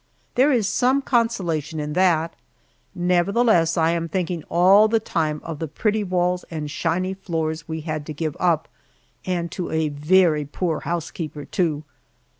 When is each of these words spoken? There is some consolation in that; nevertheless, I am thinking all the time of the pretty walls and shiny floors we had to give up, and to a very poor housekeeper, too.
There 0.33 0.51
is 0.51 0.67
some 0.67 1.03
consolation 1.03 1.79
in 1.79 1.93
that; 1.93 2.35
nevertheless, 2.95 3.77
I 3.77 3.91
am 3.91 4.09
thinking 4.09 4.43
all 4.49 4.87
the 4.87 4.99
time 4.99 5.39
of 5.43 5.59
the 5.59 5.67
pretty 5.67 6.03
walls 6.03 6.43
and 6.49 6.71
shiny 6.71 7.13
floors 7.13 7.67
we 7.67 7.81
had 7.81 8.07
to 8.07 8.13
give 8.13 8.35
up, 8.39 8.67
and 9.27 9.51
to 9.51 9.69
a 9.69 9.89
very 9.89 10.43
poor 10.45 10.79
housekeeper, 10.79 11.45
too. 11.45 11.83